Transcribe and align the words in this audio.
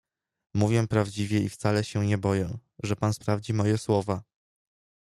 "Mówię 0.53 0.87
prawdziwie 0.87 1.39
i 1.39 1.49
wcale 1.49 1.83
się 1.83 2.05
nie 2.05 2.17
boję, 2.17 2.57
że 2.83 2.95
pan 2.95 3.13
sprawdzi 3.13 3.53
moje 3.53 3.77
słowa." 3.77 4.23